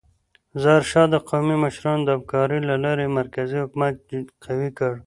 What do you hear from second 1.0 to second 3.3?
د قومي مشرانو د همکارۍ له لارې